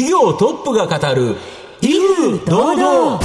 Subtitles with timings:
[0.00, 1.36] 企業トップが語る
[1.82, 3.20] 威風堂々。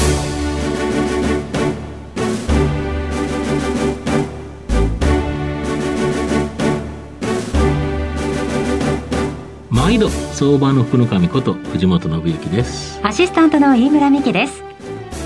[9.70, 13.00] 毎度相場の福の神こと藤本信之です。
[13.04, 14.62] アシスタントの飯村美希です。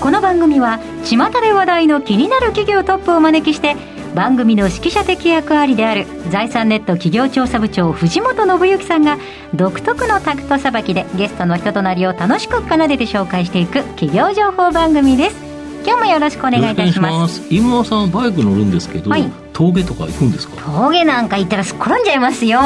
[0.00, 3.74] この番組は巷で話題の気になる企業トップをお招きして
[4.14, 9.18] 番組の指揮者的役割である財産ネット企業調査部長藤本信之さんが
[9.54, 15.36] 独特のタクトさばきでゲストの人となりを楽しく奏でて紹介していく企業情報番組です。
[15.82, 17.42] 今日もよろしくお願いいたします。
[17.48, 20.56] 今村さんバイク乗るんですけど、はい、峠とか行くんですか？
[20.56, 22.60] 峠なんか行ったらすっ転んじゃいますよ。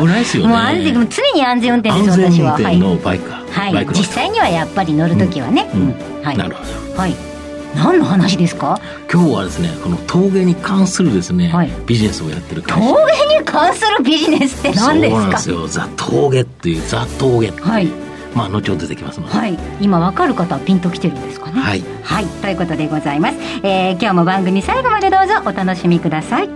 [0.00, 0.48] 危ないですよね。
[0.48, 2.54] もう安全常に安全運転です私は。
[2.54, 6.64] 安全運転のバイクはい、はい、実際にはやっぱり乗る時はね、うん、うん、はい、なるほ
[6.94, 6.98] ど。
[6.98, 7.35] はい
[7.76, 8.80] 何の話ですか？
[9.12, 12.94] 今日はですねこの峠に関するですね、はい、ビジネスをやってる会社。
[12.94, 15.18] 峠に関するビジネスって何ですか？
[15.18, 15.66] そうなんですよ。
[15.68, 17.86] ザ峠っていうザ峠はい。
[18.34, 21.60] まあ後ほど出てきますので、はい、今わかる方はピンときてるんですかね？
[21.60, 26.48] はい、はい、ということでございます、えー、今日も番組最後までどうぞお楽しみください。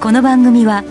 [0.00, 0.82] この番組は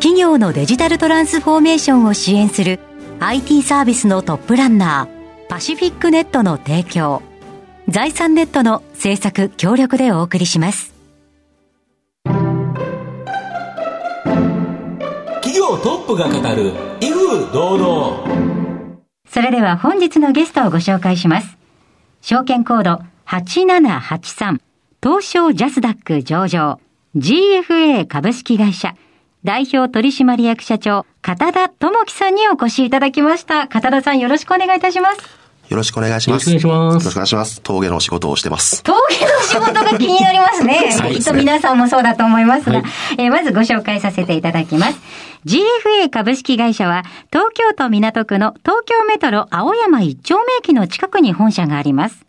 [0.00, 2.80] 企業のデジタルトランスフォーメーションを支援する
[3.20, 7.22] IT サービスのトップランナーパシフィックネットの提供
[7.88, 10.92] 財産ネットの制作協力でお送りします
[15.40, 18.46] 企業トップが語る威風堂々
[19.30, 21.58] それでは本日のゲストをご紹介します。
[22.22, 24.60] 証券コード8783
[25.02, 26.80] 東証ジャスダック上場
[27.16, 28.94] GFA 株式会社
[29.44, 33.68] 代表取締役社長片田智樹さんにお越しいただきました。
[33.68, 35.45] 片田さんよろしくお願いいたします。
[35.68, 36.48] よろしくお願いします。
[36.48, 37.04] よろしくお願いします。
[37.04, 37.60] よろしくお願いします。
[37.62, 38.82] 峠の仕事をしてます。
[38.82, 40.90] 峠の仕事が気になりますね。
[41.12, 42.84] きっと皆さんもそうだと思いますが、はい、
[43.18, 45.00] えー、まずご紹介させていただきます。
[45.44, 52.26] GFA 株式会社は、東京都港区の東京メトロ青山一丁目駅の近くに本社があります。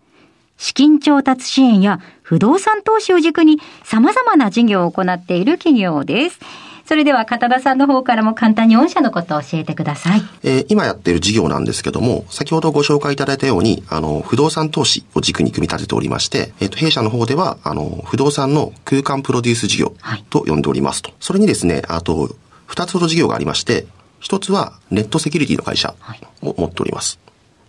[0.57, 6.39] 資金調達支援や不動産投資を軸に様々な事業を行っている企業です。
[6.87, 10.21] それでは片田さんの方からも簡単に御社のことを教えてください。
[10.43, 19.93] えー、今やっている事業なんですけども、先ほどご紹介いただいたように、あの、不動産投資を軸に組み立てておりまして、えっ、ー、と、弊社の方では、あの、不動産の空間プロデュース事業
[20.29, 21.09] と呼んでおりますと。
[21.09, 22.33] はい、それにですね、あと、
[22.65, 23.85] 二つほど事業がありまして、
[24.21, 25.93] 一つはネットセキュリティの会社
[26.41, 27.19] を持っております。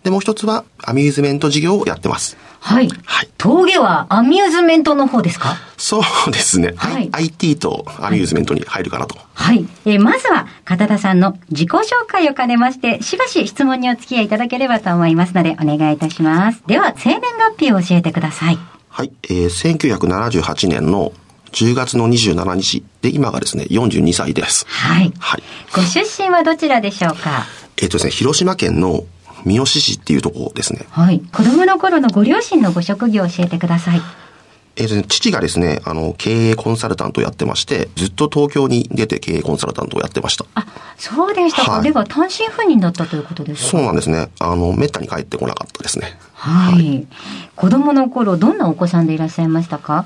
[0.09, 2.35] で、もう一つはアミューズメント事業をやってます。
[2.59, 2.89] はい。
[3.05, 3.29] はい。
[3.37, 5.55] 峠はアミューズメントの方ですか？
[5.77, 6.73] そうですね。
[6.75, 7.09] はい。
[7.11, 9.15] IT とアミューズメントに入るかなと。
[9.33, 9.67] はい。
[9.85, 16.63] えー、まずは、片田さんの自己紹介を兼ねまして、しばし質問にお付き合いいただければと思いますので、お願いいたします。
[16.65, 17.21] では、生年
[17.55, 18.57] 月日を教えてください。
[18.89, 19.11] はい。
[19.23, 21.13] えー、1978年の
[21.51, 24.65] 10月の27日で、今がですね、42歳です。
[24.67, 25.13] はい。
[25.19, 25.43] はい。
[25.73, 27.45] ご出身はどちらでしょうか？
[27.77, 29.05] えっ、ー、とですね、広島県の
[29.45, 30.85] 三好市っていうところですね。
[30.89, 31.19] はい。
[31.19, 34.01] 子供の頃のご両親のご職業を教えてください。
[34.75, 40.45] えっ、ー、と、父がですね、あの、経営コンサルタントをやってまして、ずっと東京に出て経営コンサルタントをやってました。
[40.55, 40.65] あ、
[40.97, 41.71] そうでしたか。
[41.73, 44.29] はい、では、単身赴任だったということですかそうなんですね。
[44.39, 46.17] あの、めったに帰ってこなかったですね。
[46.33, 46.73] はい。
[46.73, 47.07] はい、
[47.57, 50.05] 子供の頃、どんなお子さんでいらっしゃいましたか？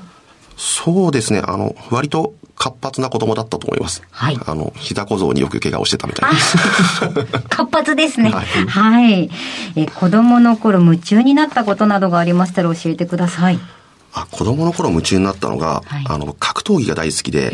[0.56, 1.42] そうですね。
[1.44, 4.02] あの、割と活発な子供だったと思います。
[4.10, 4.38] はい。
[4.46, 6.58] あの、膝小僧によく怪我をしてたみたいです。
[7.48, 8.30] 活発ですね。
[8.30, 8.46] はい。
[8.46, 9.30] はい、
[9.76, 13.58] え、子供の頃夢中になったことなどがありましたら教えてください。
[14.12, 17.52] あ、子供の頃夢中になったのが、はい、あの、格闘技が大好きで、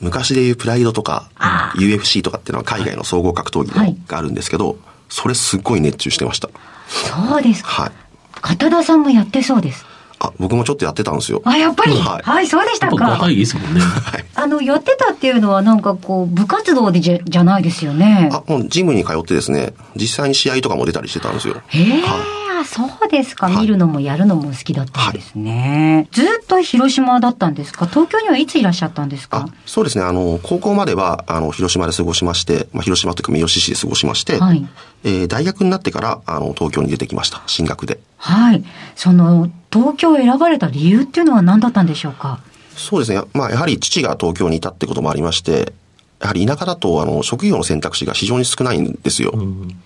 [0.00, 1.28] 昔でいうプライドとか、
[1.76, 4.76] UFC とかっていうのは海外の総合格闘技があるんですけど、はい、
[5.10, 6.48] それすっごい熱中してました。
[6.88, 7.68] そうですか。
[7.68, 7.92] はい。
[8.40, 9.84] 片田さんもやってそうです。
[10.20, 11.40] あ、僕もちょっとやってたんですよ。
[11.44, 13.10] あ、やっぱり、はい、はい、そうでしたか。
[13.10, 13.80] 若いですもんね。
[13.80, 14.24] はい。
[14.34, 18.28] あの、やってたっていうのはなんかこう、部活動でじゃじゃないですよね。
[18.30, 21.62] あ、もうジムに通ってですね、実際に試合とかも出たりしてたんですよ。
[21.68, 23.48] へえ、はい、そうですか。
[23.48, 26.08] 見るのもやるのも好きだったんですね。
[26.12, 27.86] ずっと広島だったんですか？
[27.86, 29.48] 東京にはいついらっしゃったんですか？
[29.66, 30.04] そうですね。
[30.04, 34.68] あの、高校までは、あの、広島で過ごしまして、まあ、広島というか三好市で過ごしまして、はい。
[35.04, 37.42] えー、大学になってから、あの、東京に出てきました。
[37.46, 38.00] 進学で。
[38.16, 38.64] はい。
[38.96, 42.40] その、東京を選ばれた理由っていうのは何だったんでしょうか？
[42.76, 43.22] そうですね。
[43.34, 45.72] まあ、やはり父が東京にいたってこともありまして、
[46.20, 49.30] やはり田舎だと、あの、職業の選択肢が非常に少ないんですよ。
[49.32, 49.80] うん、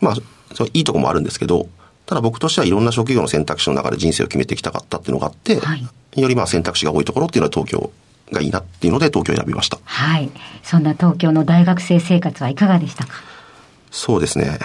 [0.00, 0.14] まあ、
[0.54, 1.68] そいいとこもあるんですけど、
[2.08, 7.92] ただ僕としてはいろんな職業の選択肢の中で人生を決めていきたかったっていうのがあって、はい、よりまあ選択肢が多いところっていうのは東京
[8.32, 9.78] がいいなっていうので東京を選びました。
[9.84, 10.30] はい。
[10.62, 13.12] そんな東京の大学生生活はいかがでしたか？
[13.90, 14.58] そうですね。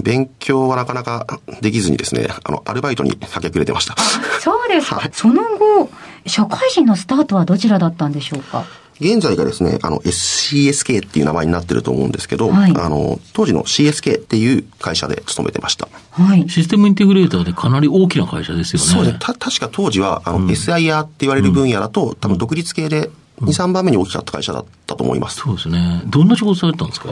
[0.00, 3.94] 勉強はなかなかできずにですね、あの、アルバイトに駆けくれてました。
[4.40, 4.96] そうですか。
[4.96, 5.90] はい、その後、
[6.26, 8.64] 社会人のスタートはどちらだったんでしょうか？
[9.00, 15.88] 現在がですね、あの、SCSK っていう名前になってると思うんですけど、はいあの、当時の CSK っていう会社で勤めてました。
[16.12, 16.48] はい。
[16.48, 18.86] システムインテグレーターでかなり大きな会社ですよね。
[18.86, 19.18] そうですね。
[19.20, 23.10] た、確か当時は、あの、SIR って言われる分野だと、多分独立系で
[23.42, 25.40] 2、3番目に大きかった会社だったと思います。
[25.40, 26.02] そうですね。
[26.06, 27.08] どんな仕事されてたんですか？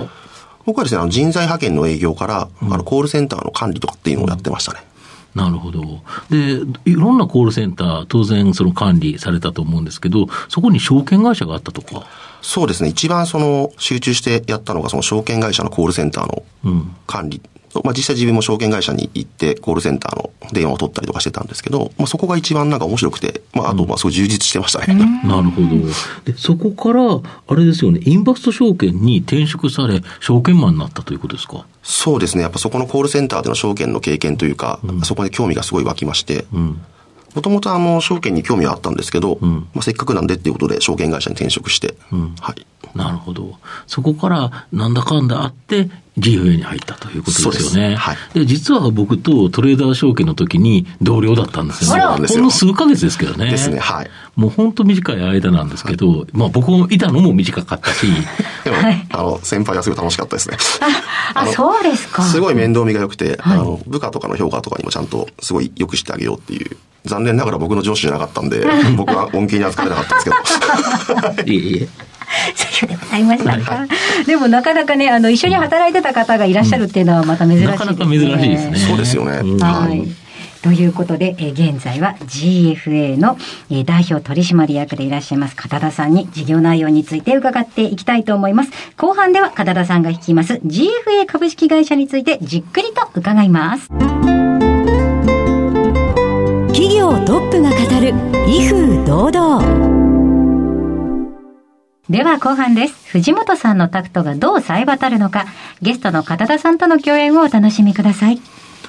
[0.64, 4.78] 僕はですね、あの人材派遣の営業から、あの、コールセンターの管理とかっていうのをやってましたね。
[5.34, 6.02] なるほど。
[6.30, 12.06] で、いろんなコールセンター、当然その管理されたと思うんですけど、そこに証券会社があったとか？
[12.40, 12.90] そうですね。
[12.90, 16.94] 一番その、集中してやったのが、その証券会社のコールセンターのうん。
[17.06, 17.40] 管理。
[17.82, 24.94] まあ実際自分も証券会社に行って、コールセンターの電話を取ったりとかしてたんですけど、まあそこが一番なんか面白くて、まああと、まあすごい充実してましたね。
[25.24, 25.68] なるほど。
[26.24, 31.66] で、そこから、あれですよね、インバスト証券に転職され、証券マンになったということですか？
[31.82, 32.42] そうですね。
[32.42, 36.80] やっぱそこのコールセンターでの証券の経験というか、そこで興味がすごい湧きまして、うん。
[37.34, 42.66] もともとあの、証券に興味はあったんですけど、んまあせっかくなんでっていうことで証券会社に転職して、んはい。
[42.94, 43.58] なるほど。
[43.86, 47.96] そこから、なんだかんだあって、GFA に入ったということですよそうで。
[47.96, 52.02] はいで、実は僕とトレーダー証券の時に同僚だったんですよね。
[52.02, 53.50] そうなんですよほんの数ヶ月ですけどね。
[53.50, 54.10] ですね、はい。
[54.36, 58.06] もう本当短い間なんですけど、まあ僕もいたのも短かったし、
[58.62, 58.76] でも、
[59.10, 60.56] あの、先輩はすごい楽しかったですね。
[61.34, 62.22] あ、そうですか。
[62.22, 66.76] すごい面倒見が良くて、あの、部下とかの評価とかにもちゃんとすごい良くしてあげようっていう。
[67.04, 68.64] 残念ながら僕の上司じゃなかったんで、
[68.96, 71.52] 僕は恩恵に扱えなかったんですけど。
[71.52, 71.88] いえいえ。
[72.54, 73.86] そうでございましたか。
[74.26, 77.72] でもなかなかね、あの、一緒に働いてた方がいらっしゃるっていうのはまた珍しいですね。
[77.72, 78.78] なかなか珍しいですね。
[78.78, 80.08] そうですよねんはい。
[80.62, 83.36] ということで、えー現在は GFA の、
[83.70, 88.70] えー代表取締役でいらっしゃいます片田さんに事業内容について伺っていきたいと思います。
[88.96, 94.53] 後半では片田さんが率います GFA 株式会社についてじっくりと伺います。
[97.14, 98.08] 企業トップが語る
[98.48, 99.62] 威風堂々
[102.08, 103.08] では後半です。
[103.10, 105.46] 藤本さんのタクトがどう冴え渡るのか、
[105.80, 108.40] ゲストの片田さんとの共演をお楽しみください。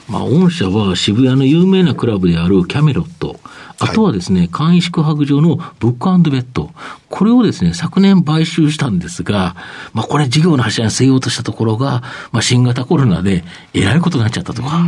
[0.10, 3.40] まあ、御社は渋谷の有名なクラブであるキャメロット、
[3.80, 6.72] あとはですね、簡易宿泊場のブックベッド、
[7.10, 9.56] これをですね、昨年買収したんですが、
[9.94, 13.44] まあ、これ事業の柱に据えようとしたところが、まあ、新型コロナで
[13.74, 14.84] えらいことになっちゃったとか。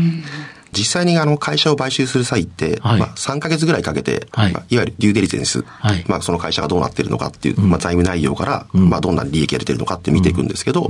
[0.78, 3.00] 実際にあの会社を買収する際って、はい。
[3.00, 4.54] まあ3ヶ月ぐらいかけて、はい。
[4.54, 6.06] まあ、いわゆるデューデリジェンス、はい。
[6.08, 10.90] まあその会社がどうなってるのかっていう、まあ財務内容から、まあどんな利益が出てるのかって見ていくんですけど、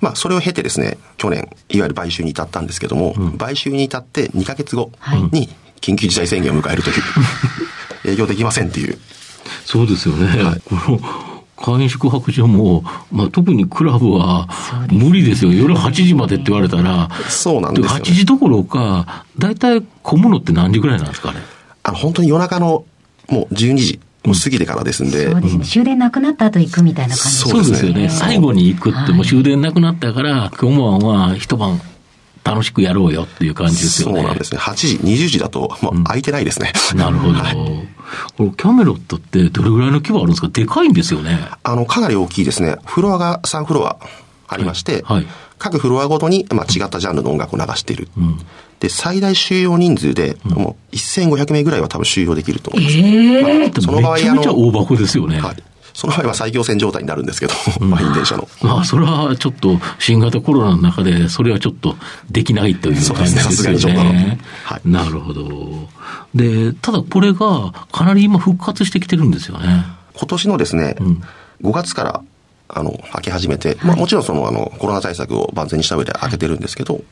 [0.00, 4.90] まあそれを経てですね、去年、いわゆる買収に至ったんですけども、買収に至って2ヶ月後
[5.30, 5.48] に
[5.80, 7.02] 緊急事態宣言を迎えるという、
[8.12, 8.98] 営業できませんっていう、
[9.64, 10.60] そうですよね。
[10.64, 11.33] この
[11.64, 14.46] 簡易宿泊所も、まあ、特にクラブは
[14.92, 15.52] 無理ですよ。
[15.54, 18.04] 夜8時までって言われたら、そうなんですよ、8ね。
[18.04, 21.40] 時どころか、大体混むのって何時ぐらいなんですかね？
[21.82, 22.84] あの本当に夜中の
[23.30, 25.64] もう12時、もう過ぎてからですんで、そうですね。
[25.64, 28.08] 終電なくなった後行くみたいな感じそうですねよね。
[28.10, 31.80] 最後に行くって、もう終電なくなったから、今晩は一晩
[32.44, 34.20] 楽しくやろうよっていう感じですよね。
[34.20, 34.60] そうなんですね。
[34.60, 36.72] 8時、20時だと、もう空いてないですね。
[36.94, 37.38] なるほど。
[38.36, 40.48] これキャメロットってどれぐらいの規模あるんですか？
[40.48, 41.38] でかいんですよね。
[41.62, 42.76] あの、かなり大きいですね。
[42.84, 43.96] フロアが3フロア
[44.46, 45.26] ありまして、はいはい
[45.56, 48.08] 各フロアごとに、まあ、違ったジャンルの音楽を流している。
[48.20, 48.38] ん
[48.80, 52.96] で、最大収容人数で、もう1500名ぐらいは多分収容できると思います。
[52.98, 55.40] ええその場合めちゃめちゃ大箱ですよね。
[55.40, 55.56] はい。
[55.94, 58.48] その場合は最強戦状態になるんですけど、満員電車の。
[58.62, 61.96] まあ、それはちょっと新型コロナの中で、それはちょっと
[62.30, 64.38] できないという感じですよね。
[64.64, 65.88] はいなるほど。
[66.34, 69.84] で、ただこれがかなり今復活してきてるんですよね。
[70.14, 71.22] 今年のですね、ん
[71.62, 72.22] 5月から、
[72.68, 77.02] あの、開け始めて、まあもちろんその、あの、コロナ対策を万全にした上で開けてるんですけど、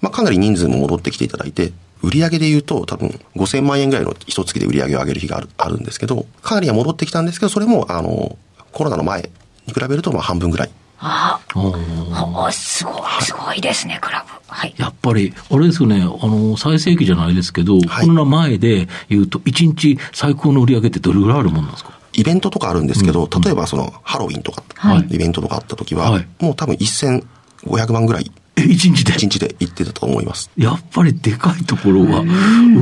[0.00, 8.36] まあかなり人数も戻ってきていただいて、売上で言うと多分5000万円ぐらいの一月で売上を上げる日があるあるんですけど、かなりは戻ってきたんですけど、それも、あの、
[8.72, 9.30] コロナの前
[9.66, 10.70] に比べると、まあ半分ぐらい。
[11.00, 14.32] ああ、すごい、すごいですね、クラブ。
[14.48, 14.74] はい。
[14.76, 18.06] やっぱり、あれですよね、あの、最盛期じゃないですけど、はい。
[18.06, 21.92] コロナ前で言うと、1日最高の売り上げってどれぐらいあるもんなんですか？
[22.14, 25.06] イベントとかあるんですけど、例えばその、ハロウィンとか、はい。
[25.10, 26.26] イベントとかあった時は、はい。
[26.40, 28.30] もう多分1500万ぐらい、え、
[28.62, 30.50] 1日で？1日で行ってたと思います。
[30.56, 32.20] やっぱりでかいところは、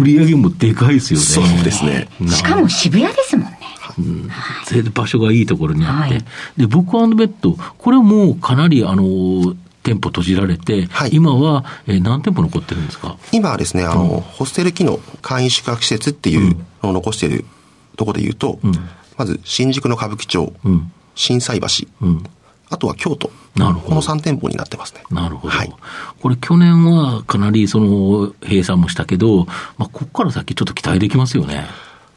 [0.00, 1.24] 売り上げもでかいですよね。
[1.26, 2.08] そうですね。
[2.20, 3.58] なしかも渋谷ですもんね。
[4.66, 6.24] それで場所がいいところにあって、はい。
[6.56, 11.10] で、ブックベッド、これもかなり、あの、店舗閉じられて、はい。
[11.12, 13.16] 今は、えー何店舗残ってるんですか？
[13.32, 17.44] 今はですね、あの、ホステル機能、簡易宿泊施設っていうのを残している
[17.96, 18.72] ところで言うと、ん。
[19.16, 20.92] まず、新宿の歌舞伎町、うん。
[21.14, 21.66] 心斎橋、
[22.02, 22.24] うん。
[22.68, 23.30] あとは京都。
[23.54, 25.02] なるほどこの3店舗になってますね。
[25.10, 25.54] なるほど。
[25.54, 25.72] はい
[26.20, 29.46] これ去年はかなりその閉鎖もしたけど、
[29.78, 31.66] まあ、ここから先ちょっと期待できますよね。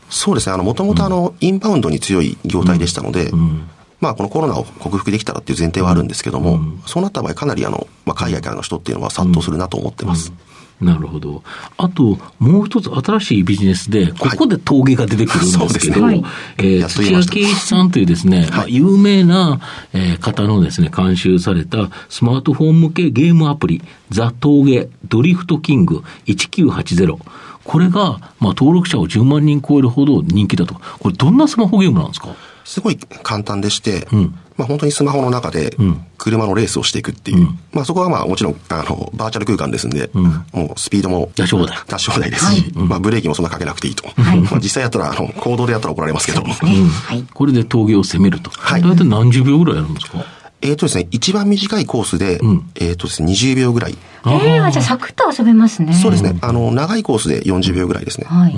[0.09, 10.33] そうですね、あの、もともとあの、インバウンドに強い業態でしたので、んまあ、このコロナを克服できたらっていう前提はあるんですけども、そうなった場合、かなりあの、まあ、海外からの人っていうのは殺到するなと思ってます。
[10.81, 11.43] なるほど。
[11.77, 16.23] あと、もう一つ新しいビジネスで、ここで峠が出てくるんですけど、はい
[16.57, 19.59] え土屋圭一さんというですね、まあ、有名な、
[19.93, 27.17] えー方のですね、監修されたスマートフォン向けゲームアプリ、ザ・峠ドリフトキング1980。
[27.65, 30.75] これが、まあ、登録者を10万人超えるほど人気だと。
[30.99, 32.29] これどんなスマホゲームなんですか？
[32.63, 40.11] すごい簡単でして、んまあ本当にスマホの中でん車のレースをしていくっていう、まあそこはまあもちろんあのバーチャル空間ですんで、
[40.53, 44.03] もうスピードも出し放題出し放題ですし、まあブレーキもそんなかけなくていいと。
[44.17, 46.43] まあ実際やったらあの行動でやったら怒られますけど。
[46.43, 47.23] はい。
[47.33, 48.51] これで峠を攻めると。
[48.51, 50.23] はい大体何十秒ぐらいやるんですか？
[50.61, 53.95] えっとですね、一番短いコースで、んえっとですね、20秒ぐらい。
[54.25, 55.93] ええー、じゃあサクッと遊べますね。
[55.93, 58.27] そうですね、あの、長いコースで40秒ぐらいですね。
[58.29, 58.55] はい。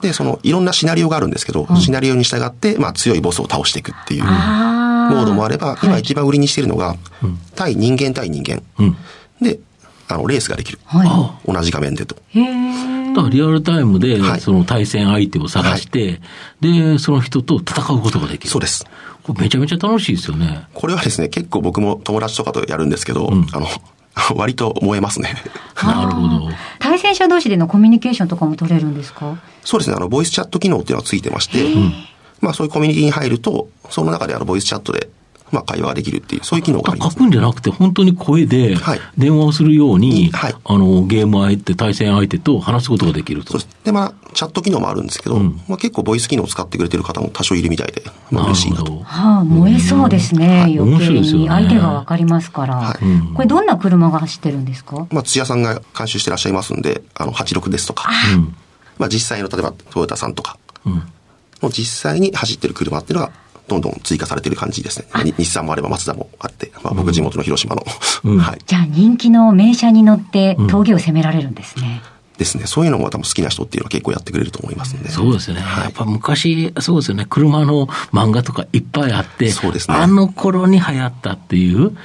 [0.00, 4.22] で、その、いろんなシナリオがあるんですけど、シナリオに従って、まあ強いボスを倒していくっていう。
[4.24, 4.81] ああ。
[5.12, 6.96] モードもあれば、今一番売りにしているのが、
[7.54, 8.62] 対人間対人間。
[8.78, 8.96] うん。
[9.40, 9.58] で、
[10.08, 10.78] あの、レースができる。
[10.84, 12.16] は同じ画面でと。
[12.34, 12.38] い。
[12.40, 13.12] へえ。
[13.14, 16.20] だからリアルタイムでは、いその対戦相手を探して、
[16.60, 18.50] で、その人と戦うことができる。
[18.50, 18.84] そうです。
[19.22, 20.66] これめちゃめちゃ楽しいですよね。
[20.74, 23.66] これはですね、結構僕も友達とかとやるんですけど、あの、
[24.36, 25.34] 割と燃えますね。
[25.82, 26.50] なるほど。
[26.78, 29.38] 対戦者同士でのコミュニケーションとかも取れるんですか？
[29.64, 31.64] そうですね、あの、ボイスチャット機能っていうのがついてまして、
[32.42, 35.08] まあそういうコミュニティに入ると、その中であの、ボイスチャットで、
[35.50, 37.14] まあ会話ができるっていう、そういう機能があります。
[37.14, 43.66] 書くんじゃなくて、本当に声ではい電話をするように、はいあの、ゲーム相手、対戦相手と話すことができるとそうで。
[43.68, 43.76] す。
[43.84, 49.00] で、まあ、チャット機能もあるんですけど、まあ結構ボイス機能を使ってくれてる方も多少いるみたいで、まあ嬉しいなと。
[49.04, 50.60] はあ、燃えそうですね。
[50.62, 51.46] はい余計に。
[51.48, 52.76] 相手がわかりますから。
[52.76, 52.96] はい
[53.34, 55.06] これどんな車が走ってるんですか？
[55.10, 58.10] まあ、土屋さんが監修してらっしゃいますんで、あの、86ですとか、
[58.98, 60.56] まあ実際の、例えばトヨタさんとか、
[61.62, 63.32] もう実際に走ってる車っていうのが、
[63.68, 65.06] どんどん追加されてる感じですね。
[65.24, 67.84] に日産もあればマツダもあって、まあ僕地元の広島の、
[68.38, 68.58] はい。
[68.66, 72.02] じゃあ人気の名車に乗って峠を攻められるんですね。
[72.36, 72.66] ですね。
[72.66, 75.08] そういうのも多分好きな人っていうのは結構やってくれると思いますんで。
[75.10, 75.60] そうですね。
[75.60, 77.26] やっぱ昔、そうですよね。
[77.28, 81.96] 車の漫画とかいっぱいあって、そうですねあの頃に流行ったっていう、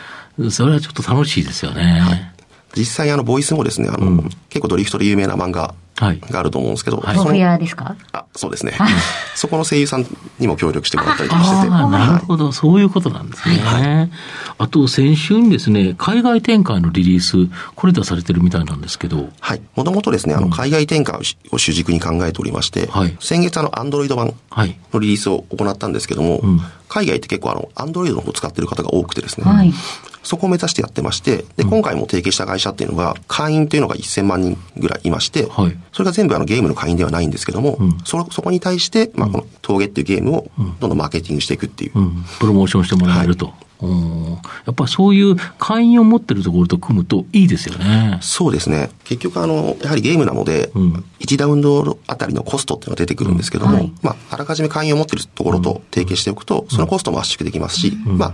[0.52, 2.34] それはちょっと楽しいですよね。
[2.78, 6.20] 実際あの、ボイスもですね、あの、結構ドリフトで有名な漫画はい。
[6.30, 7.16] があると思うんですけど、はい。
[7.16, 7.96] その豆腐屋ですか？
[8.12, 8.74] あ、そうですね。
[9.34, 10.06] そこの声優さん
[10.38, 11.74] にも協力してもらったりとかしてて。
[11.74, 12.22] ああ、なるはい。
[12.22, 14.12] ほど、そういうことなんですね。
[14.60, 19.62] あと、先週にですね、海外展開のリリース、これ出されてるみたいなんですけど、はい。
[19.76, 21.20] もともとですね、あの、海外展開
[21.52, 23.18] を主軸に考えておりまして、はい。
[23.20, 24.78] 先月あの、アンドロイド版はい。
[24.94, 26.62] のリリースを行ったんですけども、ん。
[26.90, 29.74] 海外って結構あの、アンドロイドの方を使ってる方が多くてですね、はい。
[30.28, 35.78] そこを目指してやってまして、で、今回も提携した会社っていうのが、会員というのが1000万人ぐらいいまして、はい。
[35.94, 41.98] それが全部あのゲームの会員ではないんですけども、そ、そこに対して、まあ、この峠っていうゲームをどんどんマーケティングしていくっていう。
[41.98, 43.54] うん、プロモーションしてもらえると。
[43.82, 44.32] うん。
[44.66, 48.18] やっぱりそういう会員を持ってるところと組むといいですよね。
[48.22, 48.90] そうですね。
[49.04, 51.04] 結局あの、やはりゲームなので、ん。
[51.20, 53.78] 1ダウンロードあたりのコストっていうのが出てくるんですけども、うん。
[53.80, 53.94] はい。
[54.02, 58.34] まあ、あらかじめ会員を持ってるところと提携しておくと、そのコストも圧縮できますし、まあ、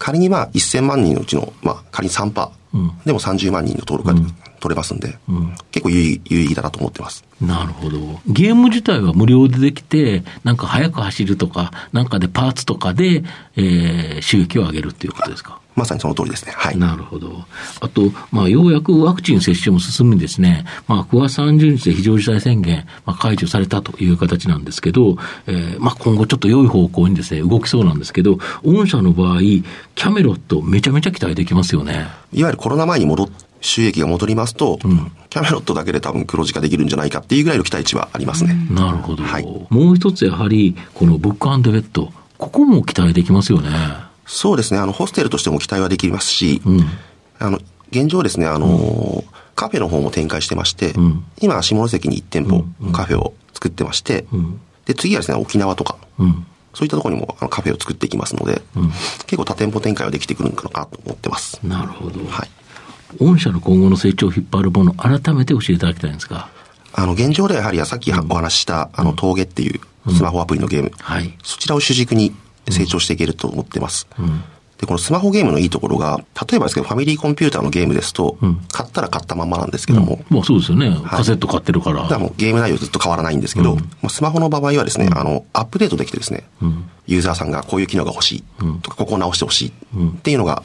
[0.00, 2.48] 仮にまあ、1000万人のうちの、まあ、仮に3%、
[3.04, 4.28] でも30万人の登録が
[4.60, 5.18] 取れますんで、
[5.72, 7.22] 結構有意有意義だなと思ってます。
[7.40, 7.98] なるほど。
[8.26, 13.22] ゲーム自体は無料でできて、なんか速く走るとか、なんかでパーツとかで、
[13.56, 15.59] えー収益を上げるっていうことですか？
[15.76, 16.52] まさにその通りですね。
[16.54, 16.78] はい。
[16.78, 17.44] なるほど。
[17.80, 32.08] あと、まあ、ようやくワクチン接種も進みですね、まあ、9月30日で非常事態宣言、まあ、解除されたという形なんですけど、えーまあ、今後ちょっと良い方向にですね、動きそうなんですけど、御社の場合、キャメロットめちゃめちゃ期待できますよね。
[32.32, 33.28] いわゆるコロナ前に戻っ
[33.60, 34.78] 収益が戻りますと、
[35.28, 38.54] キャメロットだけで多分黒字化できるんじゃないかっていうぐらいの期待値はありますね。
[38.70, 39.22] なるほど。
[39.22, 43.70] はいもう一つやはり、このブックベッド、ここも期待できますよね。
[44.30, 44.78] そうですね。
[44.78, 46.84] あの、ホステルとしても期待はできますし、うん。
[47.40, 47.58] あの、
[47.90, 49.24] 現状ですね、あの、
[49.56, 56.46] カフェの方も展開してまして、ん今、下関に1店舗、カフェを作ってまして、んで、次はですね、沖縄とか、うん。
[56.74, 58.62] そういったところにもあのカフェを作っていきますので、
[59.26, 61.58] 結構多店舗展開はできてくるのかなと思ってます。
[61.64, 62.20] なるほど。
[62.26, 62.50] はい。
[63.18, 66.48] 御社の今後の成長を引っ張るもの、改めて教えていただきたいんですが。
[66.92, 69.80] あの、現状ではやはりさっきお話しした、あの、峠っていう
[70.14, 71.36] スマホアプリのゲーム、はい。
[71.42, 72.32] そちらを主軸に
[72.68, 74.06] 成長していけると思ってます。
[74.78, 78.38] で、このスマホゲームのいいところが、例えばですけど、ファミリーコンピューターのゲームですと、
[78.72, 80.96] 買ったら買ったまんまなんですけども、まあそうですよね。
[81.04, 82.02] カセット買ってるから。
[82.02, 86.44] だからもうゲーム内容ずっと変わらないんですけど、もうスマホの場合はですね、あの、アップデートできてですね、
[87.06, 88.44] ユーザーさんがこういう機能が欲しい
[88.82, 90.62] とか、ここを直してほしいっていうのが、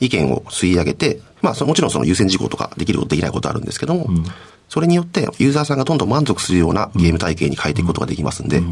[0.00, 4.08] 意見を吸い上げて、まあ、もちろんその優先事項とかできることできないことあるんですけども、
[4.68, 8.62] それによってユーザーさんがどんどん満足するようなゲーム体系に変えていくことができますんで、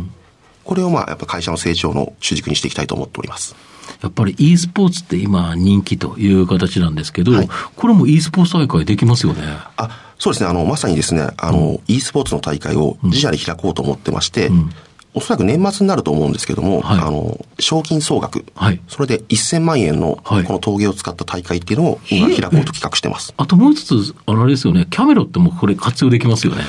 [0.64, 3.54] これをまあ、やっぱ会社の成長の主軸にしていきたいと思っております。
[4.02, 9.42] やっぱり e スポーツって今人気という形なんですけど、はい、これも e スポーツ大会できますよね？
[9.76, 10.50] あ、そうですね。
[10.50, 14.70] あの、まさにですね、あの、うん、e スポーツの大会を自社で開こうと思ってまして、うん
[15.14, 23.34] おそらく年末になると思うんですけども、はい、あの、賞金総額、はい、それで1000万円のこの陶芸を使った大会っていうのを今開こうと企画してます。
[23.36, 26.62] あともう一つ、あれですよね、キャメロってもこれ活用できますよね。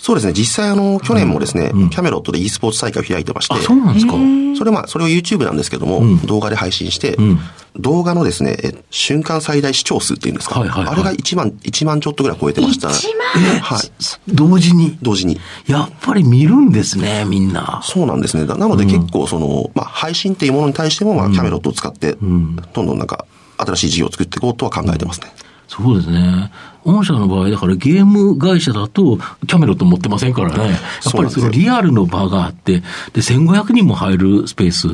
[0.00, 0.32] そうですね。
[0.32, 3.56] 実際あの、去年もですね、うん、キャメロットで e スポーツ大会を開いてまして。
[3.60, 4.14] そうなんですか
[4.56, 7.38] それまあ、それを YouTube なんですけども、うん、動画で配信して、うん、
[7.76, 8.56] 動画のですね、
[8.90, 10.58] 瞬間最大視聴数っていうんですか。
[10.58, 12.88] はいはいはい、あれが1万、1万ちょっとぐらい超えてました。
[12.88, 13.60] 1万？
[13.60, 13.90] はい。
[14.28, 14.96] 同時に？
[15.02, 15.38] 同時に。
[15.66, 17.80] やっぱり見るんですね、みんな。
[17.84, 18.46] そうなんですね。
[18.46, 23.26] なので結構その、まあ、配信っていうものに対しても、まあ、キャメロットを使って、どんどんなんか、
[23.58, 25.30] 新しい事業を作っていこうとは考えてますね。
[25.70, 26.50] そうですね。
[26.84, 30.70] 御社の場合、だからゲーム会社だと、キャメロット持ってませんからね。
[30.70, 34.88] やっぱりそのリアルの場があって、で、1500人も入るスペース。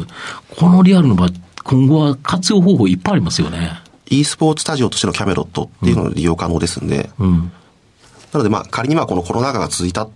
[0.54, 1.30] このリアルの場、
[1.64, 3.80] 今後は活用方法いっぱいありますよね。
[4.10, 7.08] e スポーツスタジオとしてのキャメロットっていうのを利用可能ですんで。
[7.18, 7.50] うん、
[8.32, 10.06] なので、まあ、仮にまあ、このコロナ禍が続いた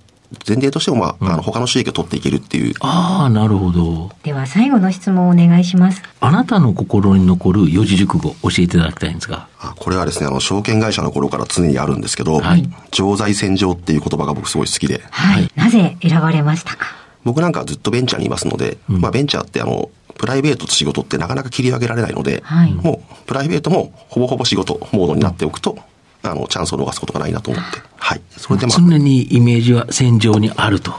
[0.46, 2.74] 前提としても、まあ、うん、あの、他の収益を取っていけるっていう。
[2.80, 4.10] ああ、なるほど。
[4.22, 6.02] では、最後の質問をお願いします。
[6.20, 9.48] あなたの心に残る四字熟語、教えていただきたいんですが。
[9.58, 15.02] あこれはですね、あの、証券会社の頃から常にあるんですけど、はい、常在戦場っていう言葉が僕すごい好きで。
[15.10, 15.50] はい。
[15.56, 16.86] なぜ選ばれましたか？
[17.24, 25.78] 僕なんかずっとベンチャーにいますので、うん、まあ、ベンチャーってあの、プライベートと仕事ってなかなか切り分けられないので、はい、もう、プライベートもほぼほぼ仕事モードになっておくと、
[26.22, 27.80] あの、チャンスを逃すことがないなと思って。
[27.96, 28.20] はい。
[28.36, 28.76] それでまあ。
[28.78, 30.92] 常にイメージは戦場にあると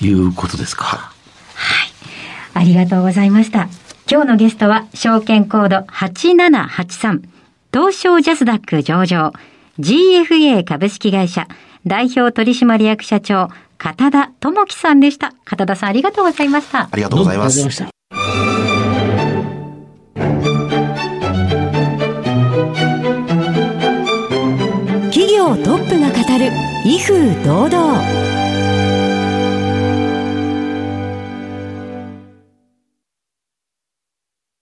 [0.00, 0.84] いうことですか。
[0.84, 1.92] はい。
[2.54, 3.68] はい、ありがとうございました。
[4.10, 7.22] 今日のゲストは、証券コード8783、
[7.72, 9.32] 東証ジャスダック上場、
[9.78, 11.48] GFA 株式会社、
[11.86, 13.48] 代表取締役社長、
[13.78, 15.32] 片田智樹さんでした。
[15.44, 16.88] 片田さんありがとうございました。
[16.90, 18.01] ありがとうございます。
[26.84, 28.02] 威風堂々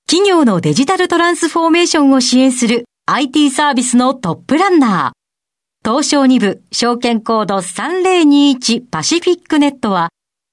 [0.07, 5.89] 企業のデジタルトランスフォーメーションを支援する IT サービスのトップランナー。
[5.91, 10.11] 東証2部証券コード3021パシフィックネットは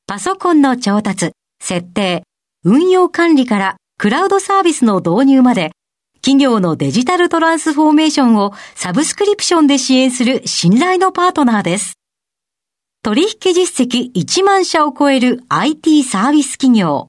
[0.07, 2.23] パソコンの調達、設定、
[2.63, 5.71] 運用管理からクラウドサービスの導入まで
[6.21, 11.93] 企業のデジタルトランスフォーメーションをサブスクリプションで支援する信頼のパートナーです。
[13.03, 17.07] 取引実績1万社を超える IT サービス企業。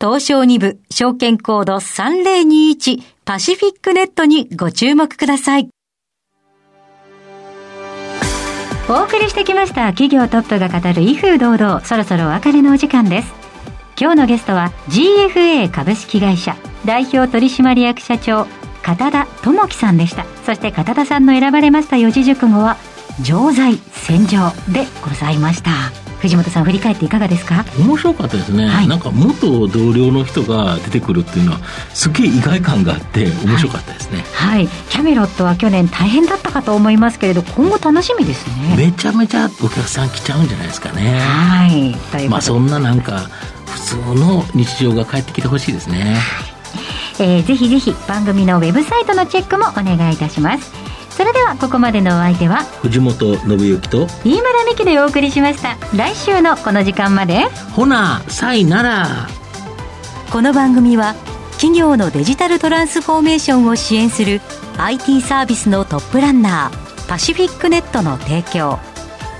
[0.00, 5.68] 東証2部証券コード3021パシフィックネットにご注目ください。
[8.86, 13.43] お送りしてきました企業トップが語る威風堂々そろそろお別れのお時間です。
[13.98, 18.46] 今日のゲストは GFA 株式会社代表取締役社長
[18.82, 20.26] 片田智樹さんでした。
[20.44, 22.76] そして片田さんの選ばれました四字熟語は
[23.22, 25.70] 常在戦場でございました。
[26.20, 27.64] 藤本さん振り返っていかがですか？
[27.78, 31.58] 面白かったですね、はい、なんか元同僚の人が出てくるっていうのは
[31.92, 38.74] すげえ意外感があって面白かったですね、はい、はい、キャメロットは去年大変だったかと思いますけれど今後楽しみですね。
[38.74, 41.18] めちゃめちゃお客さん来ちゃうんじゃないですかね。
[41.20, 42.28] はい。
[42.28, 43.28] まあそんななんか
[43.74, 46.16] 普通の日常が帰ってきてほしいですね、
[47.18, 50.72] えー、ぜひぜひ番組のウェブサイトのチェックもお願いいたします。
[51.10, 55.76] それではここまでのお相手は藤本信之と飯村美樹でお送りしました。
[55.96, 57.44] 来週のこの時間まで。
[57.74, 59.28] ほなさいなら。
[60.32, 61.14] この番組は
[61.52, 64.40] 企業のデジタルトランスフォーメーションを支援する
[64.78, 68.78] IT サービスのトップランナーパシフィックネットの提供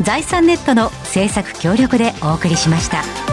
[0.01, 3.24] 財産ネットの制作協力でお送りしました。